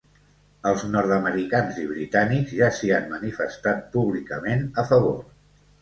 Els 0.69 0.85
nord-americans 0.95 1.77
i 1.85 1.85
britànics 1.91 2.57
ja 2.63 2.73
s’hi 2.81 2.91
han 2.99 3.07
manifestat 3.15 3.87
públicament 3.99 4.69
a 4.85 4.93
favor. 4.93 5.19